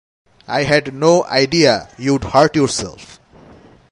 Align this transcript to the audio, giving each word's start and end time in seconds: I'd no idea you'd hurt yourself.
I'd 0.47 0.95
no 0.95 1.25
idea 1.25 1.87
you'd 1.99 2.23
hurt 2.23 2.55
yourself. 2.55 3.19